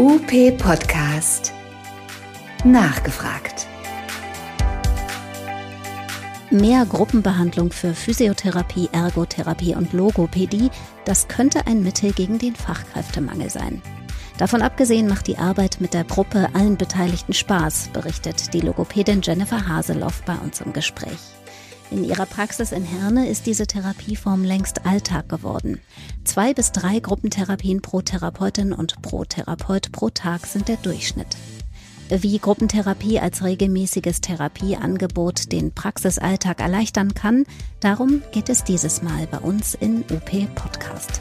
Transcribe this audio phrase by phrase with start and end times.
[0.00, 1.52] UP Podcast.
[2.64, 3.66] Nachgefragt.
[6.50, 10.70] Mehr Gruppenbehandlung für Physiotherapie, Ergotherapie und Logopädie,
[11.04, 13.82] das könnte ein Mittel gegen den Fachkräftemangel sein.
[14.38, 19.68] Davon abgesehen macht die Arbeit mit der Gruppe allen Beteiligten Spaß, berichtet die Logopädin Jennifer
[19.68, 21.18] Haseloff bei uns im Gespräch.
[21.90, 25.80] In ihrer Praxis in Herne ist diese Therapieform längst Alltag geworden.
[26.24, 31.36] Zwei bis drei Gruppentherapien pro Therapeutin und pro Therapeut pro Tag sind der Durchschnitt.
[32.08, 37.44] Wie Gruppentherapie als regelmäßiges Therapieangebot den Praxisalltag erleichtern kann,
[37.80, 41.20] darum geht es dieses Mal bei uns in UP Podcast.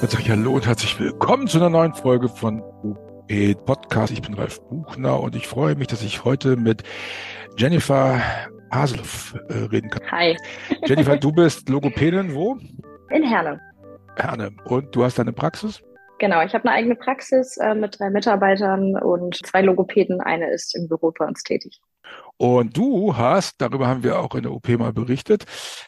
[0.00, 3.11] Dann sage ich Hallo und herzlich willkommen zu einer neuen Folge von UP
[3.64, 4.12] Podcast.
[4.12, 6.82] Ich bin Ralf Buchner und ich freue mich, dass ich heute mit
[7.56, 8.20] Jennifer
[8.72, 10.02] Haseloff äh, reden kann.
[10.10, 10.36] Hi.
[10.86, 12.58] Jennifer, du bist Logopädin wo?
[13.10, 13.60] In Herne.
[14.16, 14.50] Herne.
[14.64, 15.82] Und du hast deine Praxis?
[16.18, 20.20] Genau, ich habe eine eigene Praxis äh, mit drei Mitarbeitern und zwei Logopäden.
[20.20, 21.80] Eine ist im Büro bei uns tätig.
[22.36, 25.44] Und du hast, darüber haben wir auch in der OP mal berichtet,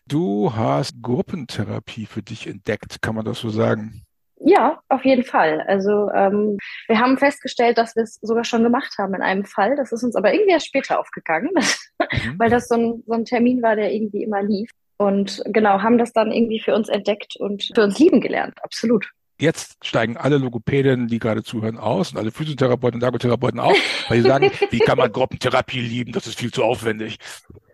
[0.07, 4.05] du hast Gruppentherapie für dich entdeckt, kann man das so sagen?
[4.47, 5.63] Ja, auf jeden Fall.
[5.63, 9.75] Also ähm, wir haben festgestellt, dass wir es sogar schon gemacht haben in einem Fall.
[9.75, 11.51] Das ist uns aber irgendwie erst später aufgegangen,
[11.99, 12.39] mhm.
[12.39, 14.71] weil das so ein, so ein Termin war, der irgendwie immer lief.
[14.99, 18.59] Und genau, haben das dann irgendwie für uns entdeckt und für uns lieben gelernt.
[18.63, 19.11] Absolut.
[19.41, 23.77] Jetzt steigen alle Logopädinnen, die gerade zuhören, aus und alle Physiotherapeuten und Ergotherapeuten auf,
[24.09, 26.13] weil sie sagen, wie kann man Gruppentherapie lieben?
[26.13, 27.19] Das ist viel zu aufwendig.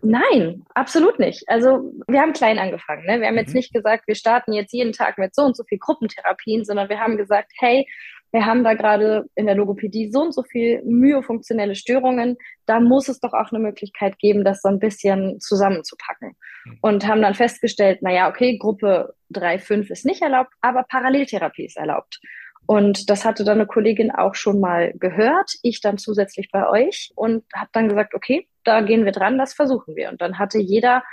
[0.03, 1.43] Nein, absolut nicht.
[1.47, 3.05] Also wir haben klein angefangen.
[3.05, 3.19] Ne?
[3.19, 3.41] Wir haben mhm.
[3.41, 6.89] jetzt nicht gesagt, wir starten jetzt jeden Tag mit so und so viel Gruppentherapien, sondern
[6.89, 7.87] wir haben gesagt, hey,
[8.31, 13.09] wir haben da gerade in der Logopädie so und so viel myofunktionelle Störungen, da muss
[13.09, 16.35] es doch auch eine Möglichkeit geben, das so ein bisschen zusammenzupacken.
[16.65, 16.77] Mhm.
[16.81, 21.77] Und haben dann festgestellt, naja, okay, Gruppe 3, 5 ist nicht erlaubt, aber Paralleltherapie ist
[21.77, 22.19] erlaubt.
[22.65, 27.11] Und das hatte dann eine Kollegin auch schon mal gehört, ich dann zusätzlich bei euch
[27.15, 30.09] und habe dann gesagt, okay, da gehen wir dran, das versuchen wir.
[30.09, 31.03] Und dann hatte jeder,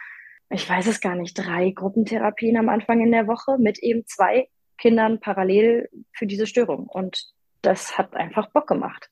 [0.51, 4.49] ich weiß es gar nicht, drei Gruppentherapien am Anfang in der Woche mit eben zwei
[4.77, 6.87] Kindern parallel für diese Störung.
[6.87, 7.33] Und
[7.63, 9.11] das hat einfach Bock gemacht.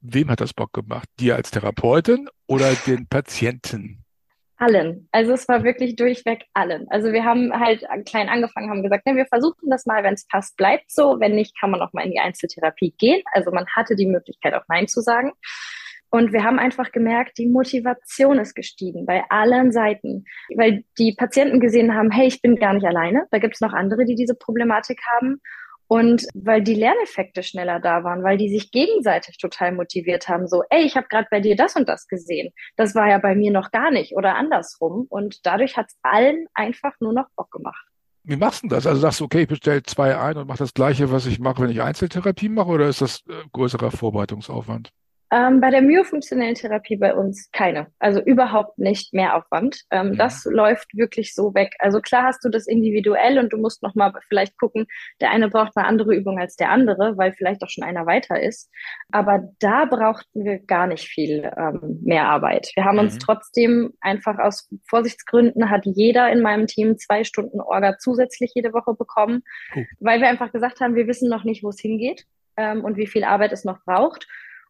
[0.00, 1.08] Wem hat das Bock gemacht?
[1.18, 4.05] Dir als Therapeutin oder den Patienten?
[4.58, 5.08] Allen.
[5.12, 6.86] Also es war wirklich durchweg allen.
[6.88, 10.26] Also wir haben halt klein angefangen, haben gesagt, ne, wir versuchen das mal, wenn es
[10.26, 11.20] passt, bleibt so.
[11.20, 13.22] Wenn nicht, kann man auch mal in die Einzeltherapie gehen.
[13.32, 15.32] Also man hatte die Möglichkeit, auch Nein zu sagen.
[16.08, 20.24] Und wir haben einfach gemerkt, die Motivation ist gestiegen bei allen Seiten,
[20.54, 23.26] weil die Patienten gesehen haben, hey, ich bin gar nicht alleine.
[23.30, 25.40] Da gibt es noch andere, die diese Problematik haben.
[25.88, 30.62] Und weil die Lerneffekte schneller da waren, weil die sich gegenseitig total motiviert haben, so,
[30.70, 32.52] ey, ich habe gerade bei dir das und das gesehen.
[32.76, 35.06] Das war ja bei mir noch gar nicht oder andersrum.
[35.08, 37.86] Und dadurch hat es allen einfach nur noch Bock gemacht.
[38.24, 38.88] Wie machst du das?
[38.88, 41.62] Also sagst du, okay, ich bestelle zwei ein und mache das gleiche, was ich mache,
[41.62, 44.90] wenn ich Einzeltherapie mache, oder ist das äh, größerer Vorbereitungsaufwand?
[45.32, 47.88] Ähm, bei der myofunktionellen Therapie bei uns keine.
[47.98, 49.82] Also überhaupt nicht mehr Aufwand.
[49.90, 50.16] Ähm, mhm.
[50.16, 51.74] Das läuft wirklich so weg.
[51.80, 54.86] Also klar hast du das individuell und du musst nochmal vielleicht gucken,
[55.20, 58.40] der eine braucht eine andere Übung als der andere, weil vielleicht auch schon einer weiter
[58.40, 58.70] ist.
[59.10, 62.70] Aber da brauchten wir gar nicht viel ähm, mehr Arbeit.
[62.76, 63.02] Wir haben mhm.
[63.02, 68.72] uns trotzdem einfach aus Vorsichtsgründen hat jeder in meinem Team zwei Stunden Orga zusätzlich jede
[68.72, 69.42] Woche bekommen,
[69.74, 69.86] cool.
[69.98, 72.26] weil wir einfach gesagt haben, wir wissen noch nicht, wo es hingeht
[72.56, 74.26] ähm, und wie viel Arbeit es noch braucht.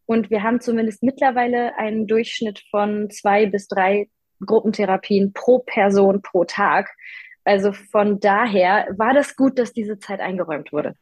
[0.06, 4.08] Und wir haben zumindest mittlerweile einen Durchschnitt von zwei bis drei
[4.44, 6.90] Gruppentherapien pro Person pro Tag.
[7.44, 10.94] Also von daher war das gut, dass diese Zeit eingeräumt wurde.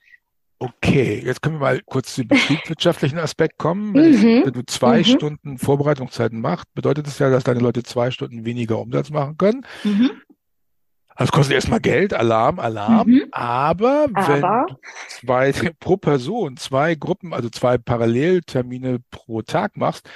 [0.58, 3.92] Okay, jetzt können wir mal kurz zu dem betriebswirtschaftlichen Aspekt kommen.
[3.92, 4.38] Wenn, mhm.
[4.38, 5.04] ich, wenn du zwei mhm.
[5.04, 9.66] Stunden Vorbereitungszeiten machst, bedeutet das ja, dass deine Leute zwei Stunden weniger Umsatz machen können.
[9.82, 10.10] Mhm.
[11.16, 13.08] Also kostet erstmal Geld, Alarm, Alarm.
[13.08, 13.22] Mhm.
[13.30, 14.76] Aber, Aber, wenn
[15.08, 20.08] zwei pro Person zwei Gruppen, also zwei Paralleltermine pro Tag machst,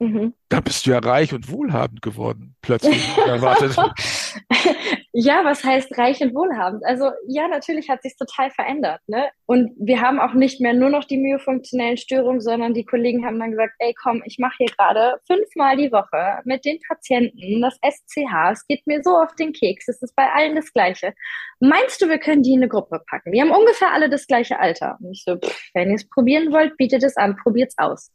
[0.00, 0.34] Mhm.
[0.48, 3.76] Da bist du ja reich und wohlhabend geworden, plötzlich erwartet.
[5.12, 6.84] ja, was heißt reich und wohlhabend?
[6.84, 9.00] Also ja, natürlich hat sich total verändert.
[9.06, 9.28] Ne?
[9.46, 13.38] Und wir haben auch nicht mehr nur noch die myofunktionellen Störungen, sondern die Kollegen haben
[13.38, 17.78] dann gesagt, ey komm, ich mache hier gerade fünfmal die Woche mit den Patienten das
[17.82, 18.52] SCH.
[18.52, 19.88] Es geht mir so auf den Keks.
[19.88, 21.14] Es ist bei allen das Gleiche.
[21.60, 23.32] Meinst du, wir können die in eine Gruppe packen?
[23.32, 24.96] Die haben ungefähr alle das gleiche Alter.
[25.00, 28.12] Und ich so, pff, wenn ihr es probieren wollt, bietet es an, probiert's aus.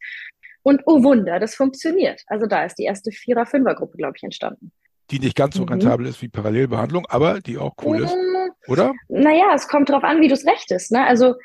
[0.63, 2.23] Und oh Wunder, das funktioniert.
[2.27, 4.71] Also da ist die erste Vierer-Fünfer-Gruppe, glaube ich, entstanden.
[5.11, 5.69] Die nicht ganz so mhm.
[5.69, 8.51] rentabel ist wie Parallelbehandlung, aber die auch cool ist, mhm.
[8.67, 8.93] oder?
[9.09, 10.91] Naja, es kommt darauf an, wie du es rechtest.
[10.91, 11.05] Ne?
[11.05, 11.35] Also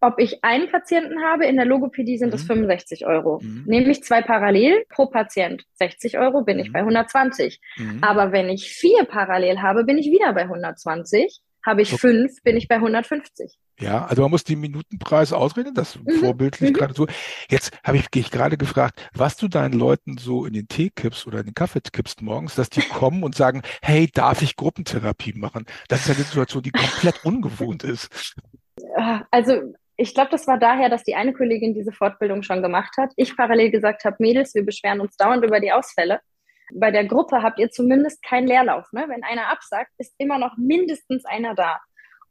[0.00, 2.32] ob ich einen Patienten habe, in der Logopädie sind mhm.
[2.32, 3.40] das 65 Euro.
[3.42, 3.64] Mhm.
[3.66, 6.72] Nehme ich zwei parallel pro Patient 60 Euro, bin ich mhm.
[6.72, 7.60] bei 120.
[7.76, 7.98] Mhm.
[8.02, 11.98] Aber wenn ich vier parallel habe, bin ich wieder bei 120 Habe ich okay.
[11.98, 13.58] fünf, bin ich bei 150.
[13.80, 16.20] Ja, also man muss den Minutenpreis ausreden, das mhm.
[16.20, 16.74] vorbildlich mhm.
[16.74, 17.08] gerade so.
[17.50, 21.26] Jetzt habe ich dich gerade gefragt, was du deinen Leuten so in den Tee kippst
[21.26, 25.32] oder in den Kaffee kippst morgens, dass die kommen und sagen, hey, darf ich Gruppentherapie
[25.34, 25.66] machen?
[25.88, 28.36] Das ist ja eine Situation, die komplett ungewohnt ist.
[29.30, 33.12] Also ich glaube, das war daher, dass die eine Kollegin diese Fortbildung schon gemacht hat.
[33.16, 36.20] Ich parallel gesagt habe, Mädels, wir beschweren uns dauernd über die Ausfälle.
[36.74, 38.92] Bei der Gruppe habt ihr zumindest keinen Leerlauf.
[38.92, 39.04] Ne?
[39.08, 41.80] Wenn einer absagt, ist immer noch mindestens einer da.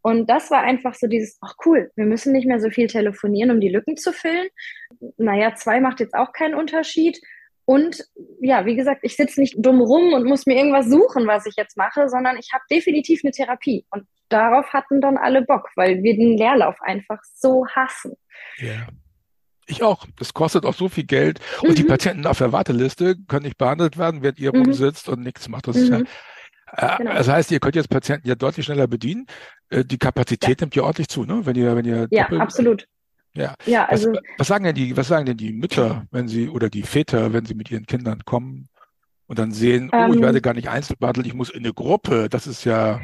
[0.01, 3.49] Und das war einfach so dieses, ach cool, wir müssen nicht mehr so viel telefonieren,
[3.49, 4.47] um die Lücken zu füllen.
[5.17, 7.19] Naja, zwei macht jetzt auch keinen Unterschied.
[7.65, 8.07] Und
[8.39, 11.55] ja, wie gesagt, ich sitze nicht dumm rum und muss mir irgendwas suchen, was ich
[11.57, 13.87] jetzt mache, sondern ich habe definitiv eine Therapie.
[13.89, 18.13] Und darauf hatten dann alle Bock, weil wir den Leerlauf einfach so hassen.
[18.57, 18.87] Ja.
[19.67, 20.05] Ich auch.
[20.17, 21.39] Das kostet auch so viel Geld.
[21.61, 21.75] Und mhm.
[21.75, 24.63] die Patienten auf der Warteliste können nicht behandelt werden, während ihr mhm.
[24.63, 25.67] rumsitzt und nichts macht.
[25.67, 26.05] Das mhm.
[26.77, 27.13] ja, äh, genau.
[27.13, 29.25] Das heißt, ihr könnt jetzt Patienten ja deutlich schneller bedienen.
[29.69, 30.65] Äh, die Kapazität ja.
[30.65, 31.45] nimmt ja ordentlich zu, ne?
[31.45, 32.87] Wenn ihr, wenn ihr ja, doppelt, absolut.
[33.33, 33.55] Ja.
[33.65, 36.69] ja also, was, was, sagen denn die, was sagen denn die Mütter, wenn sie oder
[36.69, 38.69] die Väter, wenn sie mit ihren Kindern kommen
[39.27, 40.21] und dann sehen, ähm, oh, ich ähm.
[40.21, 42.29] werde gar nicht einzeln behandelt, ich muss in eine Gruppe.
[42.29, 43.01] Das ist ja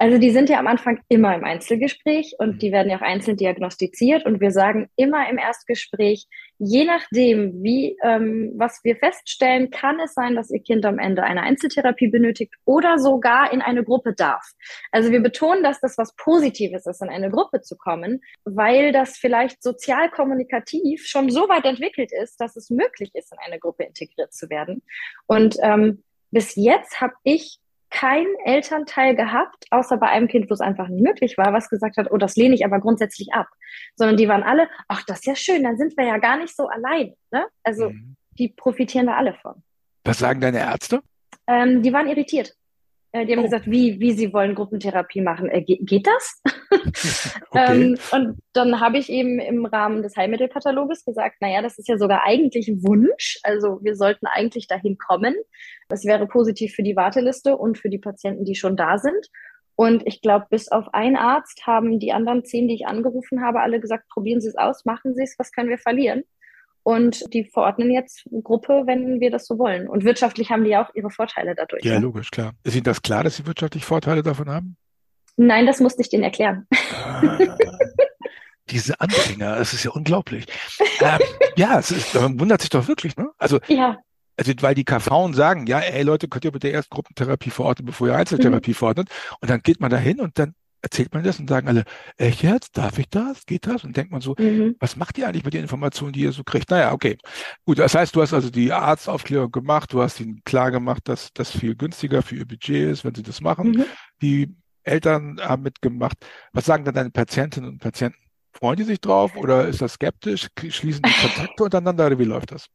[0.00, 2.58] also die sind ja am Anfang immer im Einzelgespräch und mhm.
[2.58, 6.26] die werden ja auch einzeln diagnostiziert und wir sagen immer im Erstgespräch,
[6.56, 11.22] je nachdem, wie ähm, was wir feststellen, kann es sein, dass ihr Kind am Ende
[11.22, 14.52] eine Einzeltherapie benötigt oder sogar in eine Gruppe darf.
[14.90, 19.18] Also wir betonen, dass das was Positives ist, in eine Gruppe zu kommen, weil das
[19.18, 24.32] vielleicht sozial-kommunikativ schon so weit entwickelt ist, dass es möglich ist, in eine Gruppe integriert
[24.32, 24.82] zu werden.
[25.26, 30.60] Und ähm, bis jetzt habe ich kein Elternteil gehabt, außer bei einem Kind, wo es
[30.60, 33.48] einfach nicht möglich war, was gesagt hat, oh, das lehne ich aber grundsätzlich ab.
[33.96, 36.54] Sondern die waren alle, ach, das ist ja schön, dann sind wir ja gar nicht
[36.54, 37.14] so allein.
[37.30, 37.46] Ne?
[37.64, 38.16] Also mhm.
[38.38, 39.62] die profitieren da alle von.
[40.04, 41.02] Was sagen deine Ärzte?
[41.46, 42.54] Ähm, die waren irritiert.
[43.12, 43.44] Äh, die haben oh.
[43.44, 45.48] gesagt, wie, wie sie wollen Gruppentherapie machen.
[45.48, 46.42] Äh, geht, geht das?
[47.50, 47.72] okay.
[47.72, 51.98] ähm, und dann habe ich eben im Rahmen des Heilmittelkataloges gesagt, naja, das ist ja
[51.98, 53.38] sogar eigentlich ein Wunsch.
[53.42, 55.34] Also wir sollten eigentlich dahin kommen.
[55.88, 59.30] Das wäre positiv für die Warteliste und für die Patienten, die schon da sind.
[59.74, 63.60] Und ich glaube, bis auf einen Arzt haben die anderen zehn, die ich angerufen habe,
[63.60, 66.22] alle gesagt, probieren Sie es aus, machen Sie es, was können wir verlieren?
[66.82, 69.88] Und die verordnen jetzt Gruppe, wenn wir das so wollen.
[69.88, 71.84] Und wirtschaftlich haben die auch ihre Vorteile dadurch.
[71.84, 72.00] Ja, ne?
[72.00, 72.52] logisch, klar.
[72.64, 74.76] Ist Ihnen das klar, dass Sie wirtschaftlich Vorteile davon haben?
[75.36, 76.66] Nein, das musste ich denen erklären.
[77.04, 77.38] Ah,
[78.70, 80.46] diese Anfänger, es ist ja unglaublich.
[81.00, 81.18] ähm,
[81.56, 83.30] ja, es ist, man wundert sich doch wirklich, ne?
[83.38, 83.98] Also, ja.
[84.36, 88.08] also weil die KV sagen, ja, ey Leute, könnt ihr bitte erst Gruppentherapie verordnen, bevor
[88.08, 88.74] ihr Einzeltherapie mhm.
[88.74, 89.08] verordnet.
[89.40, 91.84] Und dann geht man da hin und dann erzählt man das und sagen alle,
[92.16, 92.76] echt jetzt?
[92.76, 93.44] Darf ich das?
[93.46, 93.84] Geht das?
[93.84, 94.76] Und denkt man so, mhm.
[94.78, 96.70] was macht ihr eigentlich mit den Informationen, die ihr so kriegt?
[96.70, 97.18] Naja, okay.
[97.64, 101.32] Gut, das heißt, du hast also die Arztaufklärung gemacht, du hast ihnen klar gemacht, dass
[101.32, 103.70] das viel günstiger für ihr Budget ist, wenn sie das machen.
[103.70, 103.84] Mhm.
[104.22, 106.16] Die Eltern haben mitgemacht.
[106.52, 108.18] Was sagen dann deine Patientinnen und Patienten?
[108.52, 110.48] Freuen die sich drauf oder ist das skeptisch?
[110.58, 112.66] Schließen die Kontakte untereinander oder wie läuft das?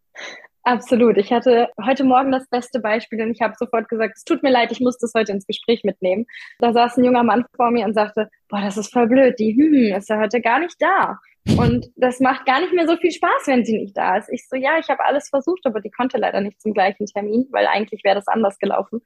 [0.67, 1.17] Absolut.
[1.17, 4.50] Ich hatte heute Morgen das beste Beispiel und ich habe sofort gesagt, es tut mir
[4.50, 6.25] leid, ich muss das heute ins Gespräch mitnehmen.
[6.57, 9.56] Da saß ein junger Mann vor mir und sagte, boah, das ist voll blöd, die
[9.56, 11.19] hm, ist ja heute gar nicht da.
[11.57, 14.30] Und das macht gar nicht mehr so viel Spaß, wenn sie nicht da ist.
[14.30, 17.47] Ich so, ja, ich habe alles versucht, aber die konnte leider nicht zum gleichen Termin,
[17.51, 19.01] weil eigentlich wäre das anders gelaufen.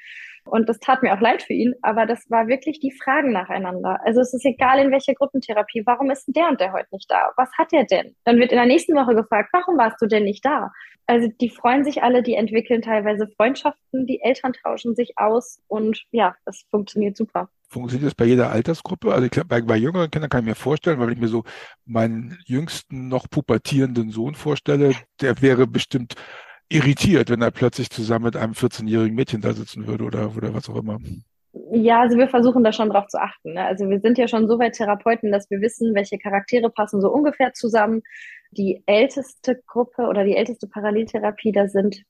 [0.45, 3.99] Und das tat mir auch leid für ihn, aber das war wirklich die Fragen nacheinander.
[4.03, 7.11] Also es ist egal, in welcher Gruppentherapie, warum ist denn der und der heute nicht
[7.11, 7.31] da?
[7.35, 8.15] Was hat er denn?
[8.23, 10.71] Dann wird in der nächsten Woche gefragt, warum warst du denn nicht da?
[11.05, 16.03] Also die freuen sich alle, die entwickeln teilweise Freundschaften, die Eltern tauschen sich aus und
[16.11, 17.49] ja, das funktioniert super.
[17.69, 19.13] Funktioniert das bei jeder Altersgruppe?
[19.13, 21.27] Also ich glaube, bei, bei jüngeren Kindern kann ich mir vorstellen, weil wenn ich mir
[21.27, 21.43] so
[21.85, 26.15] meinen jüngsten noch pubertierenden Sohn vorstelle, der wäre bestimmt
[26.67, 30.67] irritiert, wenn er plötzlich zusammen mit einem 14-jährigen Mädchen da sitzen würde oder, oder was
[30.67, 30.99] auch immer.
[31.71, 33.53] Ja, also wir versuchen da schon drauf zu achten.
[33.53, 33.63] Ne?
[33.63, 37.11] Also wir sind ja schon so weit Therapeuten, dass wir wissen, welche Charaktere passen so
[37.11, 38.01] ungefähr zusammen
[38.51, 42.03] die älteste Gruppe oder die älteste Paralleltherapie, da sind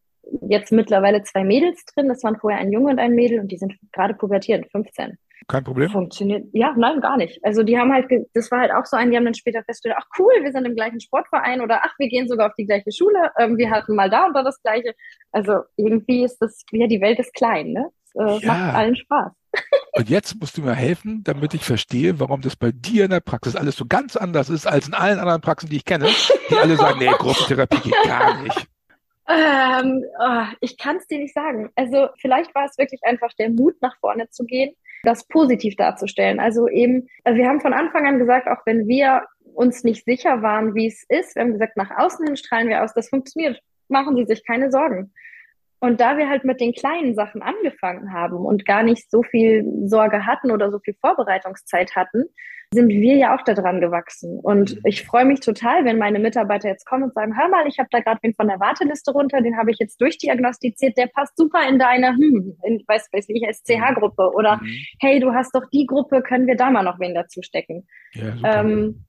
[0.47, 2.07] jetzt mittlerweile zwei Mädels drin.
[2.07, 5.17] Das waren vorher ein Junge und ein Mädel und die sind gerade pubertierend, 15.
[5.47, 5.89] Kein Problem.
[5.89, 6.47] Funktioniert.
[6.53, 7.43] Ja, nein, gar nicht.
[7.43, 9.95] Also die haben halt, das war halt auch so ein, die haben dann später festgestellt,
[9.97, 12.91] ach cool, wir sind im gleichen Sportverein oder ach, wir gehen sogar auf die gleiche
[12.91, 14.93] Schule, ähm, wir hatten mal da und da das Gleiche.
[15.31, 17.89] Also irgendwie ist das, ja, die Welt ist klein, ne?
[18.13, 18.53] Das, äh, ja.
[18.53, 19.31] Macht allen Spaß.
[19.93, 23.19] Und jetzt musst du mir helfen, damit ich verstehe, warum das bei dir in der
[23.19, 26.07] Praxis alles so ganz anders ist als in allen anderen Praxen, die ich kenne,
[26.49, 28.67] die alle sagen, nee, Gruppentherapie geht gar nicht.
[29.27, 31.69] Ähm, oh, ich kann es dir nicht sagen.
[31.75, 36.39] Also vielleicht war es wirklich einfach der Mut, nach vorne zu gehen, das positiv darzustellen.
[36.39, 40.41] Also eben, also wir haben von Anfang an gesagt, auch wenn wir uns nicht sicher
[40.41, 43.61] waren, wie es ist, wir haben gesagt, nach außen hin strahlen wir aus, das funktioniert.
[43.87, 45.11] Machen Sie sich keine Sorgen.
[45.79, 49.65] Und da wir halt mit den kleinen Sachen angefangen haben und gar nicht so viel
[49.85, 52.25] Sorge hatten oder so viel Vorbereitungszeit hatten,
[52.71, 54.39] sind wir ja auch daran gewachsen.
[54.39, 54.81] Und mhm.
[54.83, 57.89] ich freue mich total, wenn meine Mitarbeiter jetzt kommen und sagen, hör mal, ich habe
[57.91, 61.67] da gerade wen von der Warteliste runter, den habe ich jetzt durchdiagnostiziert, der passt super
[61.67, 64.31] in deine, hm, in, weiß, weiß nicht, SCH-Gruppe.
[64.33, 64.69] Oder mhm.
[64.99, 67.87] hey, du hast doch die Gruppe, können wir da mal noch wen dazu stecken?
[68.13, 69.05] Ja, ähm,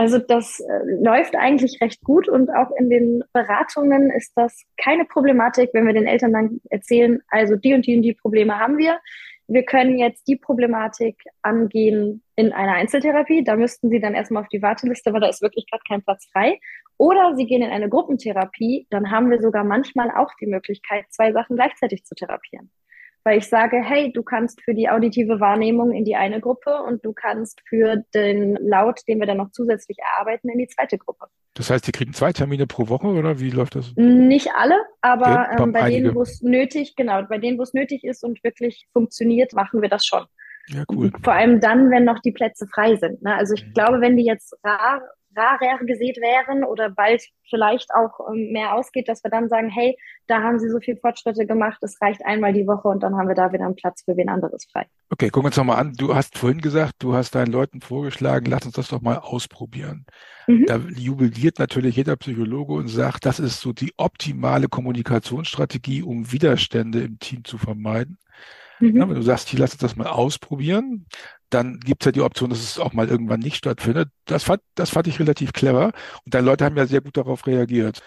[0.00, 5.04] also das äh, läuft eigentlich recht gut und auch in den Beratungen ist das keine
[5.04, 8.78] Problematik, wenn wir den Eltern dann erzählen, also die und die und die Probleme haben
[8.78, 8.98] wir.
[9.46, 13.44] Wir können jetzt die Problematik angehen in einer Einzeltherapie.
[13.44, 16.26] Da müssten sie dann erstmal auf die Warteliste, weil da ist wirklich gerade kein Platz
[16.32, 16.58] frei.
[16.96, 18.86] Oder sie gehen in eine Gruppentherapie.
[18.88, 22.70] Dann haben wir sogar manchmal auch die Möglichkeit, zwei Sachen gleichzeitig zu therapieren
[23.24, 27.04] weil ich sage, hey, du kannst für die auditive Wahrnehmung in die eine Gruppe und
[27.04, 31.26] du kannst für den Laut, den wir dann noch zusätzlich erarbeiten, in die zweite Gruppe.
[31.54, 33.92] Das heißt, die kriegen zwei Termine pro Woche oder wie läuft das?
[33.96, 36.02] Nicht alle, aber okay, ähm, bei einige.
[36.02, 39.82] denen, wo es nötig, genau, bei denen, wo es nötig ist und wirklich funktioniert, machen
[39.82, 40.24] wir das schon.
[40.68, 41.10] Ja, cool.
[41.22, 43.22] Vor allem dann, wenn noch die Plätze frei sind.
[43.22, 43.34] Ne?
[43.34, 43.72] Also ich mhm.
[43.72, 45.02] glaube, wenn die jetzt rar
[45.36, 49.96] rarer gesät wären oder bald vielleicht auch ähm, mehr ausgeht, dass wir dann sagen, hey,
[50.26, 53.28] da haben sie so viel Fortschritte gemacht, es reicht einmal die Woche und dann haben
[53.28, 54.86] wir da wieder einen Platz für wen anderes frei.
[55.10, 55.92] Okay, gucken wir uns nochmal an.
[55.94, 60.06] Du hast vorhin gesagt, du hast deinen Leuten vorgeschlagen, lass uns das doch mal ausprobieren.
[60.46, 60.66] Mhm.
[60.66, 67.00] Da jubiliert natürlich jeder Psychologe und sagt, das ist so die optimale Kommunikationsstrategie, um Widerstände
[67.00, 68.18] im Team zu vermeiden.
[68.80, 68.96] Mhm.
[68.96, 71.06] Ja, wenn du sagst, hier lass uns das mal ausprobieren,
[71.50, 74.08] dann gibt es ja die Option, dass es auch mal irgendwann nicht stattfindet.
[74.24, 75.92] Das fand, das fand ich relativ clever.
[76.24, 78.00] Und deine Leute haben ja sehr gut darauf reagiert.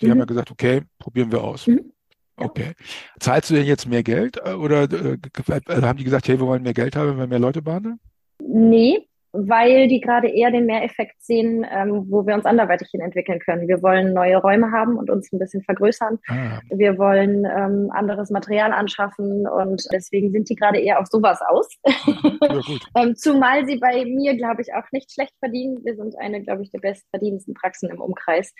[0.00, 0.10] Die mhm.
[0.12, 1.66] haben ja gesagt, okay, probieren wir aus.
[1.66, 1.92] Mhm.
[2.36, 2.74] Okay.
[3.18, 6.46] Zahlst du denn jetzt mehr Geld äh, oder äh, äh, haben die gesagt, hey, wir
[6.46, 7.98] wollen mehr Geld haben, wenn wir mehr Leute behandeln?
[8.40, 13.38] Nee, weil die gerade eher den Mehreffekt sehen, ähm, wo wir uns anderweitig hin entwickeln
[13.40, 13.68] können.
[13.68, 16.18] Wir wollen neue Räume haben und uns ein bisschen vergrößern.
[16.28, 16.60] Ah.
[16.70, 21.68] Wir wollen ähm, anderes Material anschaffen und deswegen sind die gerade eher auf sowas aus.
[21.84, 22.60] Ja,
[23.02, 25.84] ähm, zumal sie bei mir, glaube ich, auch nicht schlecht verdienen.
[25.84, 28.54] Wir sind eine, glaube ich, der bestverdienendsten Praxen im Umkreis.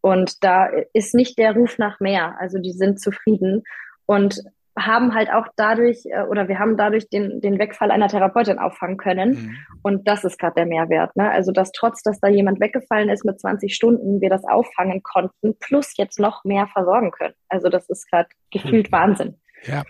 [0.00, 2.36] Und da ist nicht der Ruf nach mehr.
[2.40, 3.62] Also die sind zufrieden.
[4.06, 4.42] Und
[4.78, 8.96] haben halt auch dadurch äh, oder wir haben dadurch den, den Wegfall einer Therapeutin auffangen
[8.96, 9.30] können.
[9.30, 9.56] Mhm.
[9.82, 11.16] Und das ist gerade der Mehrwert.
[11.16, 11.30] Ne?
[11.30, 15.56] Also, dass trotz, dass da jemand weggefallen ist mit 20 Stunden, wir das auffangen konnten,
[15.58, 17.34] plus jetzt noch mehr versorgen können.
[17.48, 18.96] Also, das ist gerade gefühlt mhm.
[18.96, 19.36] Wahnsinn.
[19.66, 19.84] Ja.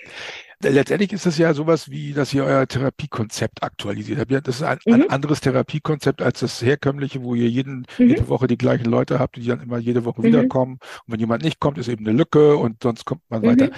[0.63, 4.47] Letztendlich ist es ja sowas wie, dass ihr euer Therapiekonzept aktualisiert habt.
[4.47, 4.95] Das ist ein, mhm.
[4.95, 8.09] ein anderes Therapiekonzept als das herkömmliche, wo ihr jeden, mhm.
[8.09, 10.27] jede Woche die gleichen Leute habt, die dann immer jede Woche mhm.
[10.27, 10.73] wiederkommen.
[11.07, 13.71] Und wenn jemand nicht kommt, ist eben eine Lücke und sonst kommt man weiter.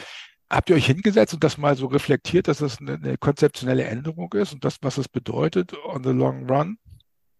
[0.52, 4.30] Habt ihr euch hingesetzt und das mal so reflektiert, dass das eine, eine konzeptionelle Änderung
[4.34, 6.76] ist und das, was es bedeutet on the long run?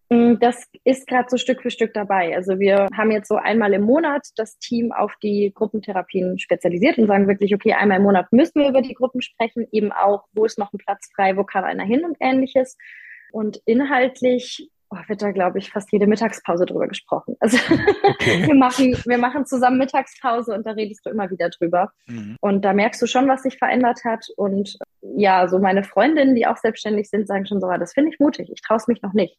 [0.09, 2.35] Mm, das ist gerade so Stück für Stück dabei.
[2.35, 7.05] Also wir haben jetzt so einmal im Monat das Team auf die Gruppentherapien spezialisiert und
[7.05, 10.45] sagen wirklich, okay, einmal im Monat müssen wir über die Gruppen sprechen, eben auch, wo
[10.45, 12.77] ist noch ein Platz frei, wo kann einer hin und ähnliches.
[13.31, 17.35] Und inhaltlich oh, wird da, glaube ich, fast jede Mittagspause drüber gesprochen.
[17.39, 17.57] Also
[18.03, 18.47] okay.
[18.47, 21.91] wir, machen, wir machen zusammen Mittagspause und da redest du immer wieder drüber.
[22.07, 22.37] Mhm.
[22.41, 24.27] Und da merkst du schon, was sich verändert hat.
[24.37, 28.11] Und ja, so meine Freundinnen, die auch selbstständig sind, sagen schon so, ah, das finde
[28.11, 29.37] ich mutig, ich traue es mich noch nicht.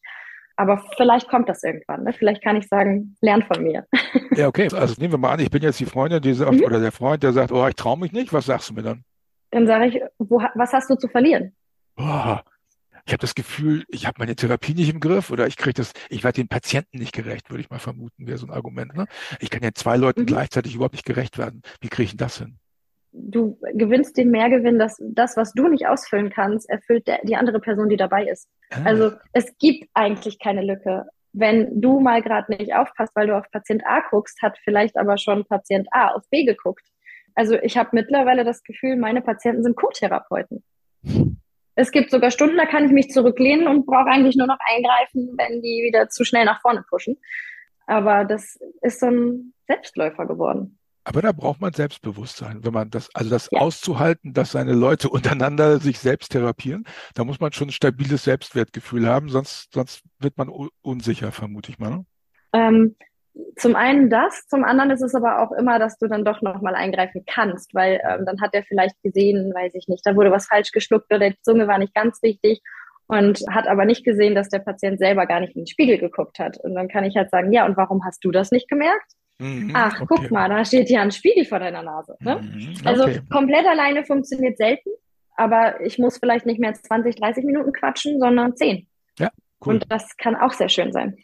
[0.57, 2.05] Aber vielleicht kommt das irgendwann.
[2.05, 2.13] Ne?
[2.13, 3.87] Vielleicht kann ich sagen, lern von mir.
[4.37, 4.69] Ja, okay.
[4.73, 6.65] Also nehmen wir mal an, ich bin jetzt die Freundin, die sagt, mhm.
[6.65, 8.33] oder der Freund, der sagt, oh, ich traue mich nicht.
[8.33, 9.05] Was sagst du mir dann?
[9.53, 11.55] Dann sage ich, wo, was hast du zu verlieren?
[11.95, 12.43] Boah,
[13.07, 15.93] ich habe das Gefühl, ich habe meine Therapie nicht im Griff oder ich kriege das,
[16.09, 18.97] ich werde den Patienten nicht gerecht, würde ich mal vermuten, wäre so ein Argument.
[18.97, 19.07] Ne?
[19.41, 20.27] Ich kann ja zwei Leuten mhm.
[20.27, 21.63] gleichzeitig überhaupt nicht gerecht werden.
[21.81, 22.59] Wie kriege ich denn das hin?
[23.13, 27.61] Du gewinnst den Mehrgewinn, dass das, was du nicht ausfüllen kannst, erfüllt der, die andere
[27.61, 28.49] Person, die dabei ist.
[28.71, 28.83] Ah.
[28.85, 31.07] Also es gibt eigentlich keine Lücke.
[31.33, 35.19] Wenn du mal gerade nicht aufpasst, weil du auf Patient A guckst, hat vielleicht aber
[35.19, 36.87] schon Patient A auf B geguckt.
[37.35, 40.65] Also ich habe mittlerweile das Gefühl, meine Patienten sind Co-Therapeuten.
[41.77, 45.35] Es gibt sogar Stunden, da kann ich mich zurücklehnen und brauche eigentlich nur noch eingreifen,
[45.37, 47.17] wenn die wieder zu schnell nach vorne pushen.
[47.87, 50.79] Aber das ist so ein Selbstläufer geworden.
[51.07, 53.61] Aber da braucht man Selbstbewusstsein, wenn man das, also das ja.
[53.61, 59.07] auszuhalten, dass seine Leute untereinander sich selbst therapieren, da muss man schon ein stabiles Selbstwertgefühl
[59.07, 60.49] haben, sonst, sonst wird man
[60.81, 61.91] unsicher, vermute ich mal.
[61.91, 62.07] Ne?
[62.55, 62.97] Ähm,
[63.57, 66.75] zum einen das, zum anderen ist es aber auch immer, dass du dann doch nochmal
[66.75, 70.47] eingreifen kannst, weil ähm, dann hat er vielleicht gesehen, weiß ich nicht, da wurde was
[70.47, 72.63] falsch geschluckt oder die Zunge war nicht ganz richtig
[73.07, 76.39] und hat aber nicht gesehen, dass der Patient selber gar nicht in den Spiegel geguckt
[76.39, 76.59] hat.
[76.59, 79.13] Und dann kann ich halt sagen, ja, und warum hast du das nicht gemerkt?
[79.39, 80.07] Mhm, Ach, okay.
[80.09, 82.17] guck mal, da steht ja ein Spiegel vor deiner Nase.
[82.21, 82.41] Ne?
[82.41, 83.13] Mhm, also okay.
[83.15, 84.91] Also komplett alleine funktioniert selten,
[85.37, 88.87] aber ich muss vielleicht nicht mehr 20, 30 Minuten quatschen, sondern 10.
[89.19, 89.31] Ja,
[89.67, 89.75] cool.
[89.75, 91.17] Und das kann auch sehr schön sein.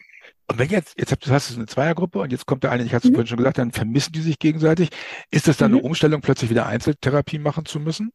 [0.51, 3.07] Und wenn jetzt, jetzt hast du eine Zweiergruppe und jetzt kommt der eine, ich hatte
[3.07, 3.15] es mhm.
[3.15, 4.91] vorhin schon gesagt, dann vermissen die sich gegenseitig.
[5.31, 5.79] Ist das dann mhm.
[5.79, 8.11] eine Umstellung, plötzlich wieder Einzeltherapie machen zu müssen?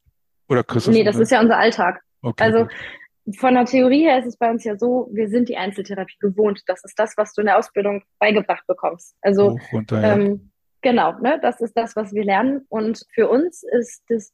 [0.50, 2.02] Oder kriegst Nee, das ist ja unser Alltag.
[2.22, 3.38] Okay, also gut.
[3.38, 6.62] von der Theorie her ist es bei uns ja so, wir sind die Einzeltherapie gewohnt.
[6.68, 9.16] Das ist das, was du in der Ausbildung beigebracht bekommst.
[9.22, 10.16] Also Hoch, runter, ja.
[10.16, 10.52] ähm,
[10.82, 12.66] genau, ne, das ist das, was wir lernen.
[12.68, 14.34] Und für uns ist das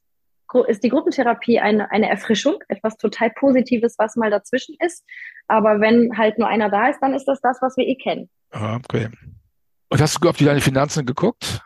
[0.67, 5.05] ist die Gruppentherapie eine, eine Erfrischung, etwas total Positives, was mal dazwischen ist.
[5.47, 8.29] Aber wenn halt nur einer da ist, dann ist das das, was wir eh kennen.
[8.51, 9.09] Ah, okay.
[9.89, 11.61] Und hast du auf deine Finanzen geguckt?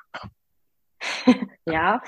[1.65, 2.01] ja.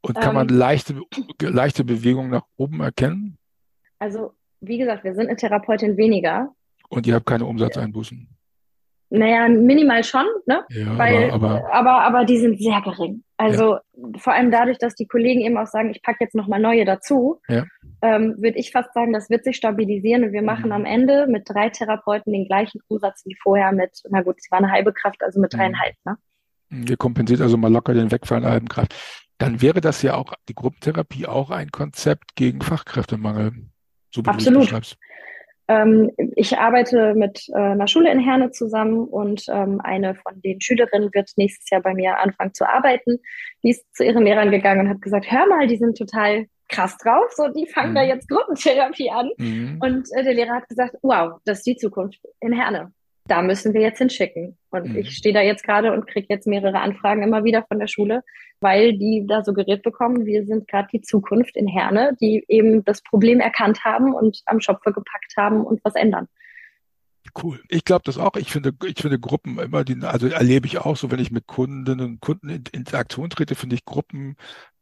[0.00, 0.56] Und kann man ähm.
[0.56, 1.02] leichte,
[1.40, 3.38] leichte Bewegungen nach oben erkennen?
[3.98, 6.54] Also, wie gesagt, wir sind eine Therapeutin weniger.
[6.88, 8.28] Und ihr habt keine Umsatzeinbußen?
[9.10, 10.64] Naja, minimal schon, ne?
[10.68, 13.22] Ja, Weil, aber, aber, aber, aber die sind sehr gering.
[13.38, 13.80] Also ja.
[14.18, 17.40] vor allem dadurch, dass die Kollegen eben auch sagen, ich packe jetzt nochmal neue dazu,
[17.48, 17.64] ja.
[18.00, 20.72] ähm, würde ich fast sagen, das wird sich stabilisieren und wir machen mhm.
[20.72, 24.58] am Ende mit drei Therapeuten den gleichen Umsatz wie vorher mit, na gut, es war
[24.58, 25.58] eine halbe Kraft, also mit mhm.
[25.58, 26.16] dreieinhalb, ne?
[26.70, 28.94] Ihr kompensiert also mal locker den Wegfall einer halben Kraft.
[29.38, 33.52] Dann wäre das ja auch, die Gruppentherapie auch ein Konzept gegen Fachkräftemangel,
[34.10, 34.72] so wie Absolut.
[35.68, 40.60] Ähm, ich arbeite mit äh, einer Schule in Herne zusammen und ähm, eine von den
[40.60, 43.18] Schülerinnen wird nächstes Jahr bei mir anfangen zu arbeiten.
[43.62, 46.96] Die ist zu ihren Lehrern gegangen und hat gesagt, hör mal, die sind total krass
[46.98, 47.96] drauf, so die fangen mhm.
[47.96, 49.30] da jetzt Gruppentherapie an.
[49.38, 49.78] Mhm.
[49.80, 52.92] Und äh, der Lehrer hat gesagt, wow, das ist die Zukunft in Herne
[53.28, 54.56] da müssen wir jetzt hinschicken.
[54.70, 54.96] Und mhm.
[54.98, 58.22] ich stehe da jetzt gerade und kriege jetzt mehrere Anfragen immer wieder von der Schule,
[58.60, 63.02] weil die da suggeriert bekommen, wir sind gerade die Zukunft in Herne, die eben das
[63.02, 66.28] Problem erkannt haben und am Schopfe gepackt haben und was ändern.
[67.42, 67.60] Cool.
[67.68, 68.36] Ich glaube das auch.
[68.36, 71.46] Ich finde, ich finde Gruppen immer, die, also erlebe ich auch so, wenn ich mit
[71.46, 74.36] Kundinnen und Kunden in Interaktion trete, finde ich Gruppen,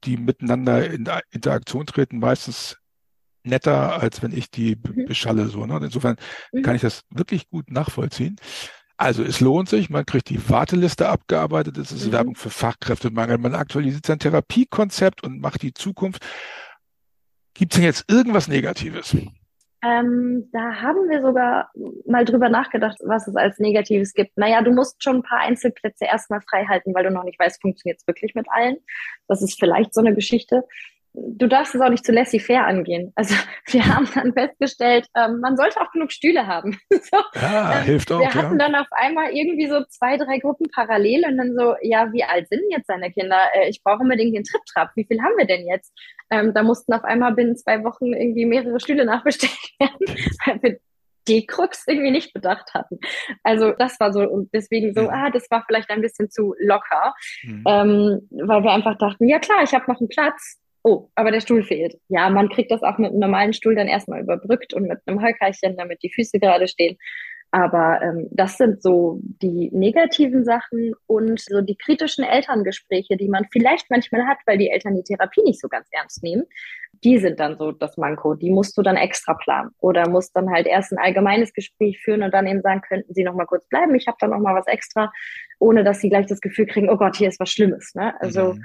[0.04, 2.78] die miteinander in Interaktion treten, meistens
[3.44, 5.06] netter, als wenn ich die mhm.
[5.06, 5.46] beschalle.
[5.46, 5.78] So, ne?
[5.82, 6.16] Insofern
[6.52, 6.62] mhm.
[6.62, 8.36] kann ich das wirklich gut nachvollziehen.
[8.96, 12.12] Also es lohnt sich, man kriegt die Warteliste abgearbeitet, es ist mhm.
[12.12, 16.24] Werbung für Fachkräftemangel, man aktualisiert sein Therapiekonzept und macht die Zukunft.
[17.54, 19.16] Gibt es denn jetzt irgendwas Negatives?
[19.84, 21.70] Ähm, da haben wir sogar
[22.06, 24.38] mal drüber nachgedacht, was es als Negatives gibt.
[24.38, 27.60] Naja, du musst schon ein paar Einzelplätze erstmal frei halten, weil du noch nicht weißt,
[27.60, 28.76] funktioniert es wirklich mit allen.
[29.28, 30.64] Das ist vielleicht so eine Geschichte
[31.14, 33.12] du darfst es auch nicht zu laissez-faire angehen.
[33.14, 33.34] Also
[33.66, 36.78] wir haben dann festgestellt, ähm, man sollte auch genug Stühle haben.
[36.90, 38.20] so, ja, ähm, hilft auch.
[38.20, 38.68] Wir hatten ja.
[38.68, 42.48] dann auf einmal irgendwie so zwei, drei Gruppen parallel und dann so, ja, wie alt
[42.48, 43.38] sind jetzt deine Kinder?
[43.54, 44.90] Äh, ich brauche unbedingt den Trip-Trap.
[44.96, 45.92] Wie viel haben wir denn jetzt?
[46.30, 50.78] Ähm, da mussten auf einmal binnen zwei Wochen irgendwie mehrere Stühle nachbestellt werden, weil wir
[51.26, 52.98] die Krux irgendwie nicht bedacht hatten.
[53.42, 57.14] Also das war so und deswegen so, ah, das war vielleicht ein bisschen zu locker,
[57.42, 57.64] mhm.
[57.66, 61.40] ähm, weil wir einfach dachten, ja klar, ich habe noch einen Platz, oh, aber der
[61.40, 61.96] Stuhl fehlt.
[62.08, 65.20] Ja, man kriegt das auch mit einem normalen Stuhl dann erstmal überbrückt und mit einem
[65.20, 66.96] Höckerchen, damit die Füße gerade stehen.
[67.50, 73.46] Aber ähm, das sind so die negativen Sachen und so die kritischen Elterngespräche, die man
[73.52, 76.42] vielleicht manchmal hat, weil die Eltern die Therapie nicht so ganz ernst nehmen.
[77.04, 78.34] Die sind dann so das Manko.
[78.34, 82.24] Die musst du dann extra planen oder musst dann halt erst ein allgemeines Gespräch führen
[82.24, 83.94] und dann eben sagen, könnten Sie noch mal kurz bleiben?
[83.94, 85.12] Ich habe da noch mal was extra,
[85.60, 87.94] ohne dass sie gleich das Gefühl kriegen, oh Gott, hier ist was Schlimmes.
[87.94, 88.20] Ne?
[88.20, 88.64] Also mhm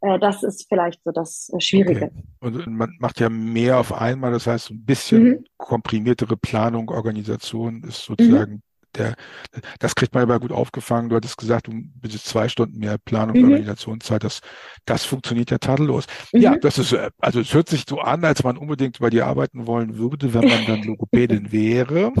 [0.00, 2.10] das ist vielleicht so das äh, Schwierige.
[2.40, 2.64] Okay.
[2.64, 5.44] Und man macht ja mehr auf einmal, das heißt, ein bisschen mhm.
[5.58, 8.62] komprimiertere Planung, Organisation ist sozusagen mhm.
[8.96, 9.14] der,
[9.78, 11.10] das kriegt man aber gut aufgefangen.
[11.10, 13.44] Du hattest gesagt, du besitzt zwei Stunden mehr Planung, mhm.
[13.44, 14.24] Organisationszeit.
[14.24, 14.40] Das,
[14.86, 16.06] das funktioniert ja tadellos.
[16.32, 16.60] Ja, mhm.
[16.60, 19.66] das ist, äh, also es hört sich so an, als man unbedingt bei dir arbeiten
[19.66, 22.12] wollen würde, wenn man dann Logopädin wäre.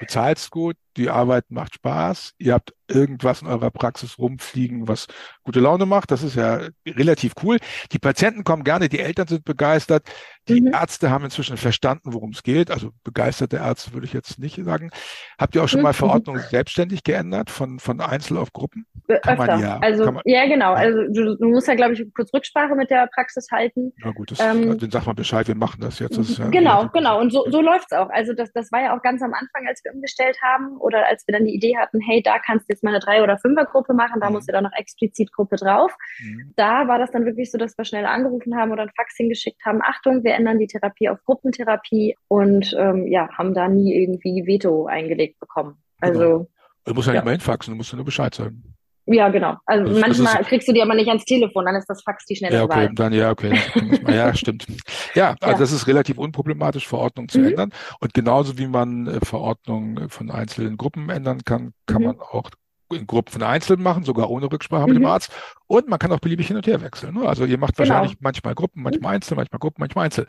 [0.00, 5.06] Du zahlst gut, die Arbeit macht Spaß, ihr habt irgendwas in eurer Praxis rumfliegen, was
[5.42, 6.10] gute Laune macht.
[6.10, 7.58] Das ist ja relativ cool.
[7.92, 10.08] Die Patienten kommen gerne, die Eltern sind begeistert.
[10.48, 10.72] Die mhm.
[10.72, 12.70] Ärzte haben inzwischen verstanden, worum es geht.
[12.70, 14.90] Also begeisterte Ärzte würde ich jetzt nicht sagen.
[15.38, 15.84] Habt ihr auch schon mhm.
[15.84, 18.86] mal Verordnungen selbstständig geändert von, von Einzel auf Gruppen?
[19.08, 19.78] Äh, kann man ja.
[19.78, 20.74] Also, man, ja, genau.
[20.74, 23.92] Also du, du, musst ja, glaube ich, kurz Rücksprache mit der Praxis halten.
[24.04, 26.18] Na gut, das, ähm, dann sag mal Bescheid, wir machen das jetzt.
[26.18, 27.20] Das ja genau, genau.
[27.20, 28.10] Und so, so läuft's auch.
[28.10, 31.26] Also das, das war ja auch ganz am Anfang, als wir umgestellt haben oder als
[31.26, 33.94] wir dann die Idee hatten, hey, da kannst du jetzt mal eine Drei- oder Fünfergruppe
[33.94, 34.34] machen, da mhm.
[34.34, 35.96] musst du dann noch explizit Gruppe drauf.
[36.20, 36.52] Mhm.
[36.56, 39.64] Da war das dann wirklich so, dass wir schnell angerufen haben oder ein Fax hingeschickt
[39.64, 44.46] haben, Achtung, wir ändern die Therapie auf Gruppentherapie und ähm, ja, haben da nie irgendwie
[44.46, 45.76] Veto eingelegt bekommen.
[46.00, 46.48] Also genau.
[46.84, 48.77] Du musst ja, ja nicht mal hinfaxen, du musst nur Bescheid sagen.
[49.10, 49.56] Ja, genau.
[49.64, 52.26] Also das, manchmal das kriegst du die aber nicht ans Telefon, dann ist das Fax
[52.26, 52.94] die schnelle Ja, okay, Wahl.
[52.94, 53.58] dann ja, okay.
[54.06, 54.66] Ja, stimmt.
[55.14, 55.58] Ja, also ja.
[55.58, 57.46] das ist relativ unproblematisch, Verordnung zu mhm.
[57.46, 57.72] ändern.
[58.00, 62.08] Und genauso wie man äh, Verordnungen von einzelnen Gruppen ändern kann, kann mhm.
[62.08, 62.50] man auch
[62.90, 64.88] in Gruppen von Einzelnen machen, sogar ohne Rücksprache mhm.
[64.88, 65.10] mit dem mhm.
[65.10, 65.32] Arzt.
[65.66, 67.14] Und man kann auch beliebig hin und her wechseln.
[67.14, 67.26] Ne?
[67.26, 67.88] Also ihr macht genau.
[67.88, 69.16] wahrscheinlich manchmal Gruppen, manchmal mhm.
[69.16, 70.26] Einzel, manchmal Gruppen, manchmal Einzel.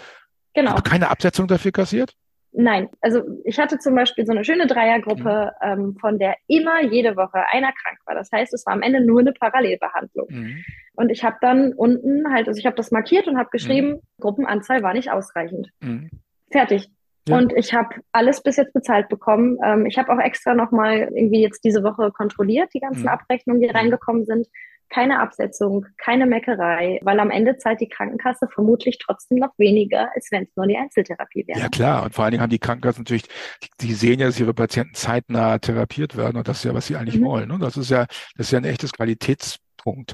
[0.54, 0.72] Genau.
[0.72, 2.16] Aber keine Absetzung dafür kassiert?
[2.52, 5.68] Nein, also ich hatte zum Beispiel so eine schöne Dreiergruppe, mhm.
[5.68, 8.16] ähm, von der immer jede Woche einer krank war.
[8.16, 10.28] Das heißt, es war am Ende nur eine Parallelbehandlung.
[10.30, 10.64] Mhm.
[10.94, 14.02] Und ich habe dann unten halt, also ich habe das markiert und habe geschrieben, mhm.
[14.20, 15.70] Gruppenanzahl war nicht ausreichend.
[15.82, 16.10] Mhm.
[16.52, 16.90] Fertig.
[17.28, 17.38] Ja.
[17.38, 19.58] Und ich habe alles bis jetzt bezahlt bekommen.
[19.64, 23.10] Ähm, ich habe auch extra nochmal irgendwie jetzt diese Woche kontrolliert, die ganzen mhm.
[23.10, 23.76] Abrechnungen, die mhm.
[23.76, 24.48] reingekommen sind
[24.90, 30.28] keine Absetzung, keine Meckerei, weil am Ende zahlt die Krankenkasse vermutlich trotzdem noch weniger, als
[30.32, 31.60] wenn es nur die Einzeltherapie wäre.
[31.60, 33.28] Ja klar, und vor allen Dingen haben die Krankenkassen natürlich,
[33.64, 36.88] die, die sehen ja, dass ihre Patienten zeitnah therapiert werden und das ist ja, was
[36.88, 37.26] sie eigentlich mhm.
[37.26, 37.50] wollen.
[37.50, 37.60] Ne?
[37.60, 40.14] Das ist ja, das ist ja ein echtes Qualitätspunkt.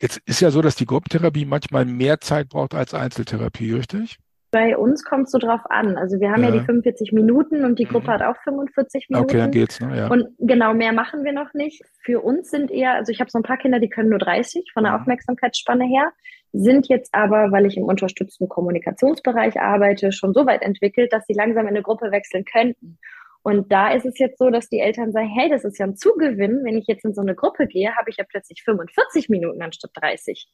[0.00, 4.18] Jetzt ist ja so, dass die Gruppentherapie manchmal mehr Zeit braucht als Einzeltherapie, richtig?
[4.52, 5.96] Bei uns kommt es so drauf an.
[5.96, 6.50] Also wir haben ja.
[6.50, 6.58] ja.
[6.58, 8.12] die 45 Minuten und die Gruppe mhm.
[8.12, 9.24] hat auch 45 Minuten.
[9.24, 9.80] Okay, dann geht's.
[9.80, 9.96] Ne?
[9.96, 10.08] Ja.
[10.08, 11.82] Und genau mehr machen wir noch nicht.
[12.02, 14.70] Für uns sind eher, also ich habe so ein paar Kinder, die können nur 30
[14.74, 15.00] von der mhm.
[15.00, 16.12] Aufmerksamkeitsspanne her,
[16.52, 21.32] sind jetzt aber, weil ich im unterstützten Kommunikationsbereich arbeite, schon so weit entwickelt, dass sie
[21.32, 22.98] langsam in eine Gruppe wechseln könnten.
[23.42, 25.96] Und da ist es jetzt so, dass die Eltern sagen, hey, das ist ja ein
[25.96, 26.60] Zugewinn.
[26.62, 29.90] Wenn ich jetzt in so eine Gruppe gehe, habe ich ja plötzlich 45 Minuten anstatt
[29.94, 30.46] 30.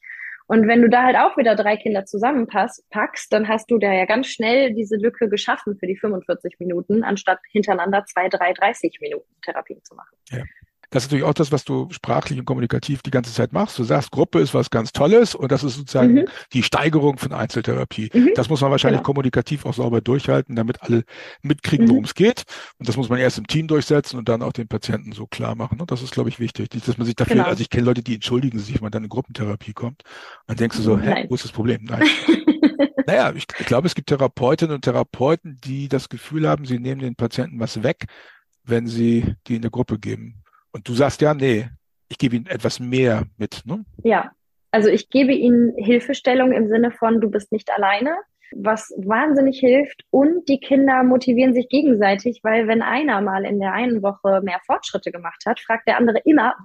[0.49, 4.05] Und wenn du da halt auch wieder drei Kinder zusammenpackst, dann hast du da ja
[4.05, 9.29] ganz schnell diese Lücke geschaffen für die 45 Minuten, anstatt hintereinander zwei, drei, 30 Minuten
[9.43, 10.17] Therapien zu machen.
[10.31, 10.43] Ja.
[10.89, 13.77] Das ist natürlich auch das, was du sprachlich und kommunikativ die ganze Zeit machst.
[13.77, 16.25] Du sagst, Gruppe ist was ganz Tolles und das ist sozusagen mhm.
[16.53, 18.09] die Steigerung von Einzeltherapie.
[18.13, 18.31] Mhm.
[18.35, 19.05] Das muss man wahrscheinlich genau.
[19.05, 21.03] kommunikativ auch sauber durchhalten, damit alle
[21.41, 21.91] mitkriegen, mhm.
[21.91, 22.43] worum es geht.
[22.79, 25.55] Und das muss man erst im Team durchsetzen und dann auch den Patienten so klar
[25.55, 25.79] machen.
[25.79, 26.69] Und das ist, glaube ich, wichtig.
[26.69, 27.47] Dass man sich dafür, genau.
[27.47, 30.03] also ich kenne Leute, die entschuldigen sich, wenn man dann in Gruppentherapie kommt.
[30.47, 31.25] Dann denkst du so, hä, Nein.
[31.29, 31.83] wo ist das Problem?
[31.83, 32.03] Nein.
[33.05, 37.01] naja, ich, ich glaube, es gibt Therapeutinnen und Therapeuten, die das Gefühl haben, sie nehmen
[37.01, 38.05] den Patienten was weg,
[38.63, 40.41] wenn sie die in der Gruppe geben.
[40.71, 41.69] Und du sagst ja, nee,
[42.09, 43.61] ich gebe ihnen etwas mehr mit.
[43.65, 43.85] Ne?
[44.03, 44.31] Ja,
[44.71, 48.15] also ich gebe ihnen Hilfestellung im Sinne von, du bist nicht alleine
[48.55, 50.03] was wahnsinnig hilft.
[50.09, 54.59] Und die Kinder motivieren sich gegenseitig, weil wenn einer mal in der einen Woche mehr
[54.65, 56.55] Fortschritte gemacht hat, fragt der andere immer,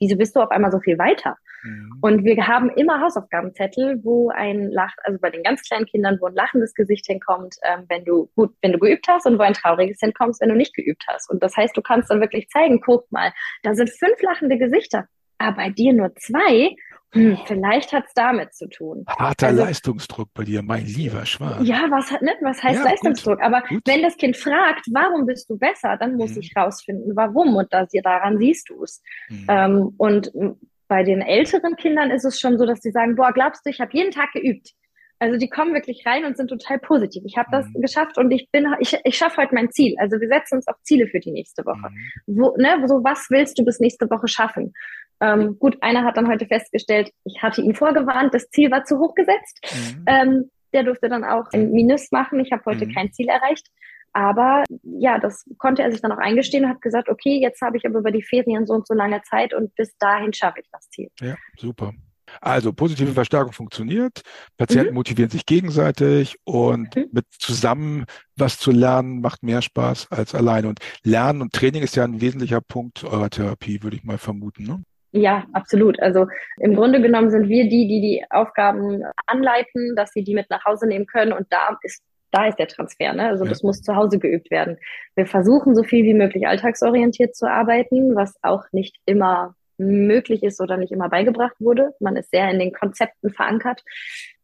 [0.00, 1.36] wieso bist du auf einmal so viel weiter?
[1.62, 1.98] Mhm.
[2.00, 6.26] Und wir haben immer Hausaufgabenzettel, wo ein Lach, also bei den ganz kleinen Kindern, wo
[6.26, 9.54] ein lachendes Gesicht hinkommt, ähm, wenn du gut, wenn du geübt hast und wo ein
[9.54, 11.30] trauriges hinkommt, wenn du nicht geübt hast.
[11.30, 15.06] Und das heißt, du kannst dann wirklich zeigen, guck mal, da sind fünf lachende Gesichter,
[15.38, 16.74] aber bei dir nur zwei.
[17.12, 19.04] Hm, vielleicht hat es damit zu tun.
[19.06, 21.64] Harter also, Leistungsdruck bei dir, mein lieber Schwan.
[21.64, 23.38] Ja, was, ne, was heißt ja, Leistungsdruck?
[23.38, 23.82] Gut, Aber gut.
[23.86, 26.40] wenn das Kind fragt, warum bist du besser, dann muss hm.
[26.40, 27.54] ich rausfinden, warum.
[27.56, 29.02] Und das, daran siehst du es.
[29.28, 29.46] Hm.
[29.48, 30.32] Ähm, und
[30.88, 33.80] bei den älteren Kindern ist es schon so, dass sie sagen, boah, glaubst du, ich
[33.80, 34.72] habe jeden Tag geübt.
[35.22, 37.22] Also die kommen wirklich rein und sind total positiv.
[37.24, 37.80] Ich habe das mhm.
[37.80, 39.94] geschafft und ich bin, ich, ich schaffe heute mein Ziel.
[40.00, 41.90] Also wir setzen uns auch Ziele für die nächste Woche.
[42.26, 42.40] Mhm.
[42.40, 44.72] Wo, ne, so was willst du bis nächste Woche schaffen?
[45.20, 48.98] Ähm, gut, einer hat dann heute festgestellt, ich hatte ihn vorgewarnt, das Ziel war zu
[48.98, 49.60] hoch gesetzt.
[49.72, 50.04] Mhm.
[50.08, 52.40] Ähm, der durfte dann auch ein Minus machen.
[52.40, 52.92] Ich habe heute mhm.
[52.92, 53.68] kein Ziel erreicht.
[54.12, 57.76] Aber ja, das konnte er sich dann auch eingestehen und hat gesagt, okay, jetzt habe
[57.76, 60.68] ich aber über die Ferien so und so lange Zeit und bis dahin schaffe ich
[60.72, 61.10] das Ziel.
[61.20, 61.92] Ja, super.
[62.40, 64.22] Also positive Verstärkung funktioniert,
[64.56, 64.94] Patienten mhm.
[64.94, 67.08] motivieren sich gegenseitig und mhm.
[67.12, 68.04] mit zusammen
[68.36, 70.68] was zu lernen macht mehr Spaß als alleine.
[70.68, 74.64] Und Lernen und Training ist ja ein wesentlicher Punkt eurer Therapie, würde ich mal vermuten.
[74.64, 74.82] Ne?
[75.12, 76.00] Ja, absolut.
[76.00, 76.26] Also
[76.58, 80.64] im Grunde genommen sind wir die, die die Aufgaben anleiten, dass sie die mit nach
[80.64, 81.32] Hause nehmen können.
[81.32, 83.12] Und da ist da ist der Transfer.
[83.12, 83.28] Ne?
[83.28, 83.50] Also ja.
[83.50, 84.78] das muss zu Hause geübt werden.
[85.14, 90.60] Wir versuchen so viel wie möglich alltagsorientiert zu arbeiten, was auch nicht immer möglich ist
[90.60, 91.94] oder nicht immer beigebracht wurde.
[92.00, 93.82] Man ist sehr in den Konzepten verankert.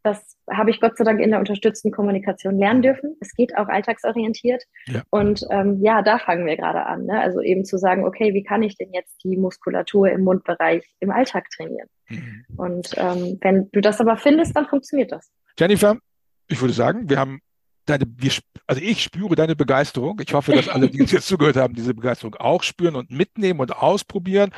[0.03, 3.17] Das habe ich Gott sei Dank in der unterstützten Kommunikation lernen dürfen.
[3.21, 4.65] Es geht auch alltagsorientiert.
[4.87, 5.03] Ja.
[5.11, 7.05] Und ähm, ja, da fangen wir gerade an.
[7.05, 7.21] Ne?
[7.21, 11.11] Also eben zu sagen, okay, wie kann ich denn jetzt die Muskulatur im Mundbereich im
[11.11, 11.89] Alltag trainieren?
[12.09, 12.45] Mhm.
[12.57, 15.31] Und ähm, wenn du das aber findest, dann funktioniert das.
[15.59, 15.99] Jennifer,
[16.47, 17.41] ich würde sagen, wir haben
[17.89, 18.33] deine, wir,
[18.67, 20.21] also ich spüre deine Begeisterung.
[20.25, 23.61] Ich hoffe, dass alle, die uns jetzt zugehört haben, diese Begeisterung auch spüren und mitnehmen
[23.61, 24.53] und ausprobieren.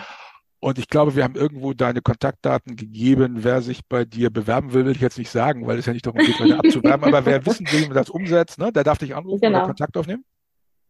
[0.61, 3.39] Und ich glaube, wir haben irgendwo deine Kontaktdaten gegeben.
[3.43, 6.07] Wer sich bei dir bewerben will, will ich jetzt nicht sagen, weil es ja nicht
[6.07, 7.07] darum geht, Leute abzuwerben.
[7.07, 9.59] Aber wer wissen will, wie man das umsetzt, ne, der darf dich anrufen genau.
[9.59, 10.25] oder Kontakt aufnehmen.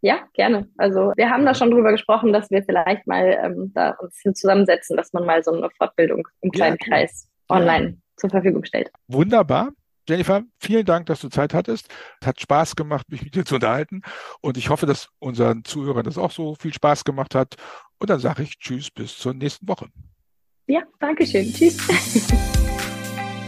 [0.03, 0.69] Ja, gerne.
[0.77, 4.97] Also wir haben da schon drüber gesprochen, dass wir vielleicht mal ähm, da uns zusammensetzen,
[4.97, 7.95] dass man mal so eine Fortbildung im kleinen ja, Kreis online ja.
[8.17, 8.91] zur Verfügung stellt.
[9.09, 9.71] Wunderbar.
[10.11, 11.87] Jennifer, vielen Dank, dass du Zeit hattest.
[12.21, 14.03] Es hat Spaß gemacht, mich mit dir zu unterhalten.
[14.41, 17.55] Und ich hoffe, dass unseren Zuhörern das auch so viel Spaß gemacht hat.
[17.99, 19.87] Und dann sage ich Tschüss bis zur nächsten Woche.
[20.67, 21.53] Ja, danke schön.
[21.53, 21.79] Tschüss.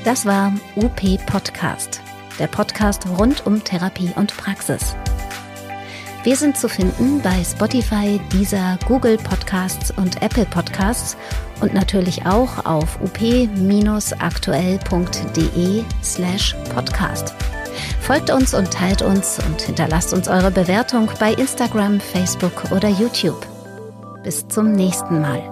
[0.05, 2.01] Das war UP Podcast,
[2.37, 4.97] der Podcast rund um Therapie und Praxis.
[6.25, 9.17] Wir sind zu finden bei Spotify, Deezer, Google
[9.53, 11.15] Podcasts und Apple Podcasts
[11.61, 17.35] und natürlich auch auf up-aktuell.de slash podcast.
[18.01, 23.47] Folgt uns und teilt uns und hinterlasst uns eure Bewertung bei Instagram, Facebook oder YouTube.
[24.23, 25.52] Bis zum nächsten Mal.